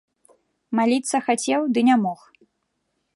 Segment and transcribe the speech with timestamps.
[0.79, 2.19] Маліцца хацеў, ды не мог.